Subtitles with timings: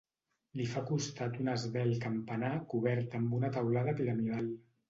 [0.59, 4.53] Li fa costat un esvelt campanar cobert amb una teulada piramidal.